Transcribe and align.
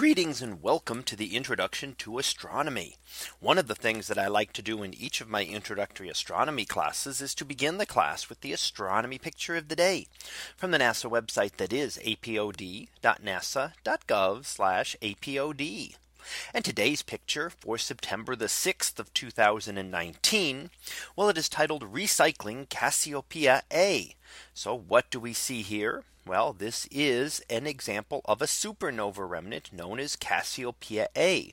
Greetings 0.00 0.40
and 0.40 0.62
welcome 0.62 1.02
to 1.02 1.14
the 1.14 1.36
introduction 1.36 1.94
to 1.98 2.18
astronomy. 2.18 2.96
One 3.38 3.58
of 3.58 3.66
the 3.66 3.74
things 3.74 4.08
that 4.08 4.16
I 4.16 4.28
like 4.28 4.54
to 4.54 4.62
do 4.62 4.82
in 4.82 4.94
each 4.94 5.20
of 5.20 5.28
my 5.28 5.44
introductory 5.44 6.08
astronomy 6.08 6.64
classes 6.64 7.20
is 7.20 7.34
to 7.34 7.44
begin 7.44 7.76
the 7.76 7.84
class 7.84 8.30
with 8.30 8.40
the 8.40 8.54
astronomy 8.54 9.18
picture 9.18 9.56
of 9.56 9.68
the 9.68 9.76
day 9.76 10.06
from 10.56 10.70
the 10.70 10.78
NASA 10.78 11.10
website 11.10 11.58
that 11.58 11.74
is 11.74 11.98
apod.nasa.gov 11.98 12.88
apod. 15.02 15.94
And 16.54 16.64
today's 16.64 17.02
picture 17.02 17.50
for 17.50 17.76
September 17.76 18.34
the 18.34 18.46
6th 18.46 18.98
of 18.98 19.12
2019. 19.12 20.70
Well, 21.14 21.28
it 21.28 21.36
is 21.36 21.50
titled 21.50 21.92
Recycling 21.92 22.70
Cassiopeia 22.70 23.64
A. 23.70 24.14
So 24.54 24.74
what 24.74 25.10
do 25.10 25.20
we 25.20 25.34
see 25.34 25.60
here? 25.60 26.04
Well, 26.30 26.52
this 26.52 26.86
is 26.92 27.42
an 27.50 27.66
example 27.66 28.20
of 28.24 28.40
a 28.40 28.46
supernova 28.46 29.28
remnant 29.28 29.72
known 29.72 29.98
as 29.98 30.14
Cassiopeia 30.14 31.08
A. 31.16 31.52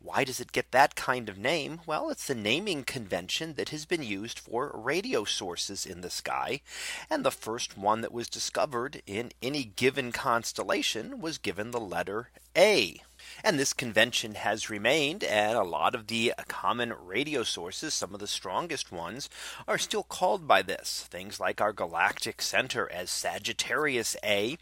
Why 0.00 0.24
does 0.24 0.40
it 0.40 0.50
get 0.50 0.72
that 0.72 0.96
kind 0.96 1.28
of 1.28 1.38
name? 1.38 1.82
Well, 1.86 2.10
it's 2.10 2.26
the 2.26 2.34
naming 2.34 2.82
convention 2.82 3.54
that 3.54 3.68
has 3.68 3.84
been 3.84 4.02
used 4.02 4.40
for 4.40 4.72
radio 4.74 5.22
sources 5.22 5.86
in 5.86 6.00
the 6.00 6.10
sky. 6.10 6.62
And 7.08 7.24
the 7.24 7.30
first 7.30 7.78
one 7.78 8.00
that 8.00 8.12
was 8.12 8.28
discovered 8.28 9.02
in 9.06 9.30
any 9.40 9.62
given 9.62 10.10
constellation 10.10 11.20
was 11.20 11.38
given 11.38 11.70
the 11.70 11.78
letter 11.78 12.30
A. 12.56 13.00
And 13.44 13.58
this 13.58 13.72
convention 13.72 14.34
has 14.34 14.70
remained 14.70 15.22
and 15.24 15.56
a 15.56 15.62
lot 15.62 15.94
of 15.94 16.06
the 16.06 16.34
common 16.48 16.92
radio 16.92 17.42
sources, 17.42 17.94
some 17.94 18.14
of 18.14 18.20
the 18.20 18.26
strongest 18.26 18.90
ones 18.92 19.28
are 19.66 19.78
still 19.78 20.02
called 20.02 20.46
by 20.46 20.62
this 20.62 21.06
things 21.10 21.40
like 21.40 21.60
our 21.60 21.72
galactic 21.72 22.42
center 22.42 22.90
as 22.90 23.10
Sagittarius 23.10 24.16
A 24.24 24.58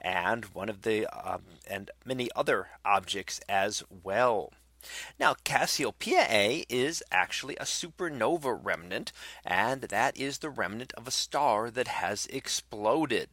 and 0.00 0.44
one 0.46 0.68
of 0.68 0.82
the 0.82 1.06
um, 1.06 1.42
and 1.68 1.90
many 2.04 2.28
other 2.34 2.68
objects 2.84 3.40
as 3.48 3.82
well. 4.02 4.52
Now 5.18 5.34
Cassiopeia 5.44 6.26
A 6.30 6.64
is 6.68 7.02
actually 7.12 7.56
a 7.56 7.64
supernova 7.64 8.58
remnant 8.62 9.12
and 9.44 9.82
that 9.82 10.16
is 10.16 10.38
the 10.38 10.50
remnant 10.50 10.92
of 10.94 11.06
a 11.06 11.10
star 11.10 11.70
that 11.70 11.88
has 11.88 12.26
exploded. 12.26 13.28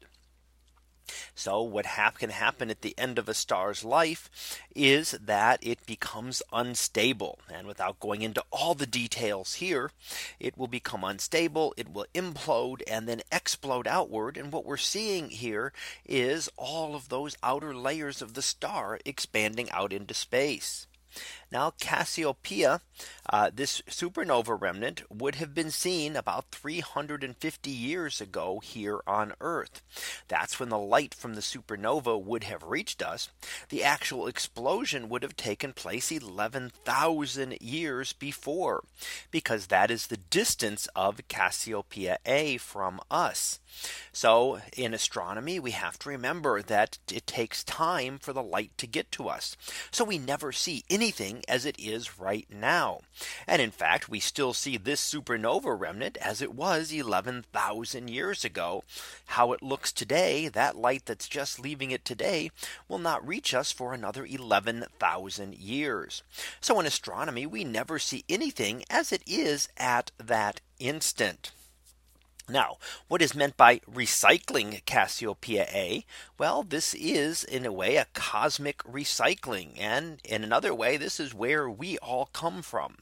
So 1.48 1.62
what 1.62 1.86
can 2.20 2.30
happen 2.30 2.70
at 2.70 2.82
the 2.82 2.94
end 2.98 3.18
of 3.18 3.30
a 3.30 3.34
star's 3.34 3.86
life 3.86 4.60
is 4.76 5.12
that 5.12 5.60
it 5.62 5.86
becomes 5.86 6.44
unstable. 6.52 7.40
And 7.50 7.66
without 7.66 8.02
going 8.02 8.22
into 8.22 8.44
all 8.52 8.76
the 8.76 8.86
details 8.86 9.54
here, 9.54 9.92
it 10.42 10.58
will 10.58 10.68
become 10.68 11.06
unstable, 11.06 11.74
it 11.78 11.94
will 11.94 12.06
implode 12.14 12.82
and 12.86 13.08
then 13.08 13.22
explode 13.32 13.88
outward. 13.88 14.36
And 14.36 14.52
what 14.52 14.66
we're 14.66 14.76
seeing 14.76 15.30
here 15.30 15.72
is 16.06 16.50
all 16.58 16.96
of 16.96 17.08
those 17.08 17.38
outer 17.42 17.74
layers 17.74 18.22
of 18.22 18.34
the 18.34 18.42
star 18.42 19.00
expanding 19.06 19.72
out 19.72 19.94
into 19.94 20.14
space. 20.14 20.86
Now 21.52 21.72
Cassiopeia, 21.80 22.82
uh, 23.30 23.52
this 23.54 23.82
supernova 23.90 24.60
remnant 24.60 25.04
would 25.10 25.36
have 25.36 25.54
been 25.54 25.72
seen 25.72 26.16
about 26.16 26.52
350 26.52 27.70
years 27.70 28.20
ago 28.20 28.60
here 28.60 29.00
on 29.08 29.34
Earth. 29.40 29.82
That's 30.28 30.60
when 30.60 30.70
the 30.70 30.78
light 30.78 31.14
from 31.14 31.36
the 31.36 31.42
supernova 31.42 32.22
would 32.22 32.44
have 32.44 32.64
reached 32.64 33.02
us. 33.02 33.30
The 33.70 33.84
actual 33.84 34.28
explosion 34.28 35.08
would 35.10 35.24
have 35.24 35.38
taken 35.38 35.74
place 35.74 36.12
11,000 36.12 37.58
years 37.62 38.14
before, 38.14 38.84
because 39.32 39.68
that 39.68 39.90
is 39.90 40.08
the 40.08 40.18
distance 40.18 40.88
of 40.96 41.28
Cassiopeia 41.28 42.18
A 42.26 42.58
from 42.58 43.00
us. 43.10 43.60
So 44.12 44.60
in 44.76 44.94
astronomy, 44.94 45.60
we 45.60 45.72
have 45.72 46.00
to 46.00 46.10
remember 46.10 46.62
that 46.62 46.98
it 47.12 47.28
takes 47.28 47.64
time 47.64 48.18
for 48.18 48.34
the 48.34 48.44
light 48.44 48.72
to 48.78 48.88
get 48.88 49.12
to 49.14 49.28
us. 49.28 49.56
So 49.92 50.04
we 50.04 50.18
never 50.18 50.52
see 50.52 50.84
anything 51.08 51.42
as 51.48 51.66
it 51.66 51.80
is 51.80 52.20
right 52.20 52.46
now. 52.52 53.00
And 53.48 53.62
in 53.62 53.72
fact, 53.72 54.10
we 54.10 54.20
still 54.20 54.54
see 54.54 54.76
this 54.76 55.00
supernova 55.00 55.80
remnant 55.80 56.18
as 56.18 56.42
it 56.42 56.54
was 56.54 56.92
11,000 56.92 58.10
years 58.10 58.44
ago. 58.44 58.84
How 59.28 59.54
it 59.54 59.64
looks 59.64 59.94
today, 59.94 60.50
that 60.50 60.76
light 60.76 61.06
that's 61.06 61.30
just 61.30 61.62
leaving 61.62 61.92
it 61.92 62.04
today 62.04 62.52
will 62.90 63.00
not 63.00 63.26
reach 63.26 63.54
us 63.54 63.72
for 63.72 63.94
another 63.94 64.26
11,000 64.26 65.56
years. 65.56 66.24
So 66.60 66.78
in 66.78 66.86
astronomy, 66.86 67.46
we 67.46 67.64
never 67.64 68.00
see 68.00 68.26
anything 68.28 68.84
as 68.90 69.14
it 69.14 69.22
is 69.26 69.70
at 69.78 70.12
that 70.18 70.60
instant. 70.78 71.52
Now, 72.50 72.78
what 73.10 73.22
is 73.22 73.36
meant 73.36 73.58
by 73.58 73.80
recycling 73.80 74.86
Cassiopeia 74.86 75.68
A? 75.74 76.06
Well, 76.38 76.64
this 76.64 76.94
is 76.94 77.44
in 77.44 77.66
a 77.66 77.74
way 77.74 77.98
a 77.98 78.08
cosmic 78.14 78.78
recycling. 78.84 79.72
And 79.78 80.22
in 80.24 80.46
another 80.46 80.74
way, 80.74 80.96
this 80.96 81.20
is 81.20 81.34
where 81.34 81.70
we 81.70 81.98
all 81.98 82.30
come 82.32 82.62
from. 82.62 83.00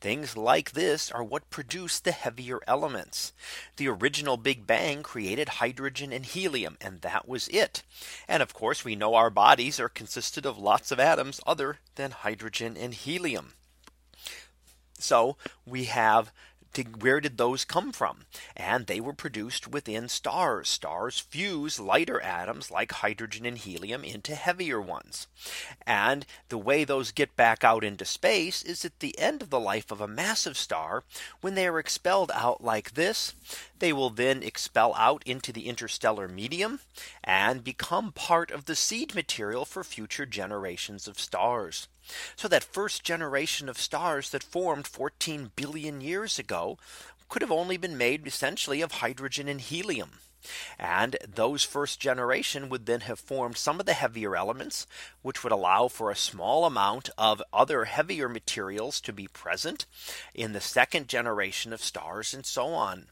Things 0.00 0.36
like 0.36 0.72
this 0.72 1.10
are 1.10 1.24
what 1.24 1.50
produce 1.50 1.98
the 1.98 2.12
heavier 2.12 2.60
elements. 2.68 3.32
The 3.78 3.88
original 3.88 4.36
Big 4.36 4.64
Bang 4.64 5.02
created 5.02 5.48
hydrogen 5.48 6.12
and 6.12 6.24
helium, 6.24 6.76
and 6.80 7.00
that 7.00 7.26
was 7.26 7.48
it. 7.48 7.82
And 8.28 8.44
of 8.44 8.54
course, 8.54 8.84
we 8.84 8.94
know 8.94 9.16
our 9.16 9.30
bodies 9.30 9.80
are 9.80 9.88
consisted 9.88 10.46
of 10.46 10.56
lots 10.56 10.92
of 10.92 11.00
atoms 11.00 11.40
other 11.44 11.78
than 11.96 12.12
hydrogen 12.12 12.76
and 12.76 12.94
helium. 12.94 13.54
So 15.00 15.36
we 15.66 15.84
have 15.84 16.32
where 16.82 17.20
did 17.20 17.38
those 17.38 17.64
come 17.64 17.92
from? 17.92 18.26
And 18.56 18.86
they 18.86 19.00
were 19.00 19.12
produced 19.12 19.68
within 19.68 20.08
stars. 20.08 20.68
Stars 20.68 21.18
fuse 21.18 21.78
lighter 21.78 22.20
atoms 22.20 22.70
like 22.70 22.92
hydrogen 22.92 23.46
and 23.46 23.58
helium 23.58 24.04
into 24.04 24.34
heavier 24.34 24.80
ones. 24.80 25.26
And 25.86 26.26
the 26.48 26.58
way 26.58 26.84
those 26.84 27.12
get 27.12 27.36
back 27.36 27.64
out 27.64 27.84
into 27.84 28.04
space 28.04 28.62
is 28.62 28.84
at 28.84 29.00
the 29.00 29.18
end 29.18 29.42
of 29.42 29.50
the 29.50 29.60
life 29.60 29.90
of 29.90 30.00
a 30.00 30.08
massive 30.08 30.56
star 30.56 31.04
when 31.40 31.54
they 31.54 31.66
are 31.66 31.78
expelled 31.78 32.30
out 32.34 32.62
like 32.62 32.94
this. 32.94 33.34
They 33.84 33.92
will 33.92 34.08
then 34.08 34.42
expel 34.42 34.94
out 34.94 35.22
into 35.26 35.52
the 35.52 35.68
interstellar 35.68 36.26
medium 36.26 36.80
and 37.22 37.62
become 37.62 38.12
part 38.12 38.50
of 38.50 38.64
the 38.64 38.74
seed 38.74 39.14
material 39.14 39.66
for 39.66 39.84
future 39.84 40.24
generations 40.24 41.06
of 41.06 41.20
stars. 41.20 41.86
So 42.34 42.48
that 42.48 42.64
first 42.64 43.04
generation 43.04 43.68
of 43.68 43.76
stars 43.76 44.30
that 44.30 44.42
formed 44.42 44.86
14 44.86 45.50
billion 45.54 46.00
years 46.00 46.38
ago 46.38 46.78
could 47.28 47.42
have 47.42 47.52
only 47.52 47.76
been 47.76 47.98
made 47.98 48.26
essentially 48.26 48.80
of 48.80 48.90
hydrogen 48.90 49.48
and 49.48 49.60
helium. 49.60 50.12
And 50.78 51.18
those 51.28 51.62
first 51.62 52.00
generation 52.00 52.70
would 52.70 52.86
then 52.86 53.02
have 53.02 53.20
formed 53.20 53.58
some 53.58 53.80
of 53.80 53.84
the 53.84 53.92
heavier 53.92 54.34
elements, 54.34 54.86
which 55.20 55.44
would 55.44 55.52
allow 55.52 55.88
for 55.88 56.10
a 56.10 56.16
small 56.16 56.64
amount 56.64 57.10
of 57.18 57.42
other 57.52 57.84
heavier 57.84 58.30
materials 58.30 58.98
to 59.02 59.12
be 59.12 59.28
present 59.28 59.84
in 60.32 60.54
the 60.54 60.60
second 60.62 61.06
generation 61.06 61.74
of 61.74 61.84
stars 61.84 62.32
and 62.32 62.46
so 62.46 62.68
on. 62.68 63.08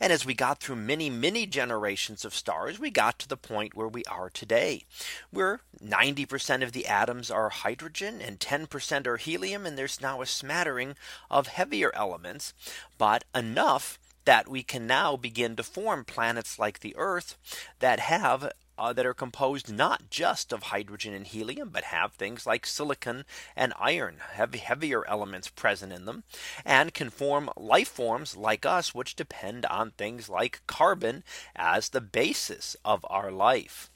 And 0.00 0.12
as 0.12 0.26
we 0.26 0.34
got 0.34 0.60
through 0.60 0.76
many, 0.76 1.10
many 1.10 1.46
generations 1.46 2.24
of 2.24 2.34
stars, 2.34 2.78
we 2.78 2.90
got 2.90 3.18
to 3.20 3.28
the 3.28 3.36
point 3.36 3.74
where 3.74 3.88
we 3.88 4.04
are 4.04 4.30
today, 4.30 4.84
where 5.30 5.60
90% 5.84 6.62
of 6.62 6.72
the 6.72 6.86
atoms 6.86 7.30
are 7.30 7.48
hydrogen 7.48 8.20
and 8.20 8.38
10% 8.38 9.06
are 9.06 9.16
helium. 9.16 9.66
And 9.66 9.76
there's 9.76 10.00
now 10.00 10.20
a 10.20 10.26
smattering 10.26 10.96
of 11.30 11.48
heavier 11.48 11.90
elements, 11.94 12.54
but 12.98 13.24
enough 13.34 13.98
that 14.24 14.48
we 14.48 14.62
can 14.62 14.86
now 14.86 15.16
begin 15.16 15.56
to 15.56 15.62
form 15.62 16.04
planets 16.04 16.58
like 16.58 16.80
the 16.80 16.94
Earth 16.96 17.36
that 17.78 18.00
have 18.00 18.52
uh, 18.78 18.92
that 18.92 19.06
are 19.06 19.14
composed 19.14 19.72
not 19.72 20.10
just 20.10 20.52
of 20.52 20.64
hydrogen 20.64 21.14
and 21.14 21.26
helium, 21.26 21.70
but 21.70 21.84
have 21.84 22.12
things 22.12 22.46
like 22.46 22.66
silicon 22.66 23.24
and 23.54 23.72
iron, 23.78 24.16
heavy, 24.32 24.58
heavier 24.58 25.06
elements 25.06 25.48
present 25.48 25.92
in 25.92 26.04
them, 26.04 26.24
and 26.64 26.94
can 26.94 27.10
form 27.10 27.50
life 27.56 27.88
forms 27.88 28.36
like 28.36 28.66
us, 28.66 28.94
which 28.94 29.16
depend 29.16 29.66
on 29.66 29.90
things 29.90 30.28
like 30.28 30.62
carbon 30.66 31.24
as 31.54 31.88
the 31.88 32.00
basis 32.00 32.76
of 32.84 33.04
our 33.08 33.30
life. 33.30 33.90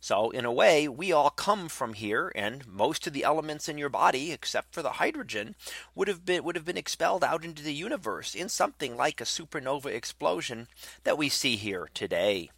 So 0.00 0.30
in 0.30 0.44
a 0.44 0.52
way, 0.52 0.86
we 0.88 1.10
all 1.10 1.30
come 1.30 1.68
from 1.68 1.94
here 1.94 2.30
and 2.34 2.66
most 2.66 3.06
of 3.06 3.12
the 3.12 3.24
elements 3.24 3.68
in 3.68 3.76
your 3.76 3.88
body, 3.88 4.30
except 4.30 4.72
for 4.72 4.82
the 4.82 4.92
hydrogen, 5.02 5.56
would 5.94 6.06
have 6.06 6.24
been 6.24 6.44
would 6.44 6.54
have 6.54 6.64
been 6.64 6.76
expelled 6.76 7.24
out 7.24 7.44
into 7.44 7.62
the 7.62 7.74
universe 7.74 8.34
in 8.36 8.48
something 8.48 8.96
like 8.96 9.20
a 9.20 9.24
supernova 9.24 9.86
explosion 9.86 10.68
that 11.02 11.18
we 11.18 11.28
see 11.28 11.56
here 11.56 11.88
today. 11.92 12.50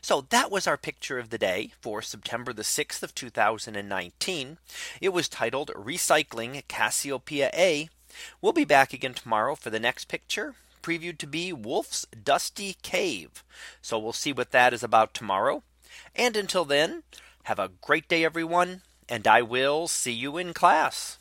So 0.00 0.26
that 0.30 0.50
was 0.50 0.66
our 0.66 0.76
picture 0.76 1.18
of 1.18 1.30
the 1.30 1.38
day 1.38 1.72
for 1.80 2.02
September 2.02 2.52
the 2.52 2.62
6th 2.62 3.02
of 3.02 3.14
2019. 3.14 4.58
It 5.00 5.08
was 5.10 5.28
titled 5.28 5.70
Recycling 5.74 6.66
Cassiopeia 6.68 7.50
A. 7.54 7.88
We'll 8.40 8.52
be 8.52 8.64
back 8.64 8.92
again 8.92 9.14
tomorrow 9.14 9.54
for 9.54 9.70
the 9.70 9.80
next 9.80 10.06
picture 10.06 10.54
previewed 10.82 11.18
to 11.18 11.26
be 11.26 11.52
Wolf's 11.52 12.06
Dusty 12.24 12.76
Cave. 12.82 13.44
So 13.80 13.98
we'll 13.98 14.12
see 14.12 14.32
what 14.32 14.50
that 14.50 14.74
is 14.74 14.82
about 14.82 15.14
tomorrow. 15.14 15.62
And 16.14 16.36
until 16.36 16.64
then, 16.64 17.04
have 17.44 17.58
a 17.58 17.70
great 17.80 18.08
day, 18.08 18.24
everyone, 18.24 18.82
and 19.08 19.26
I 19.26 19.42
will 19.42 19.88
see 19.88 20.12
you 20.12 20.36
in 20.36 20.52
class. 20.52 21.18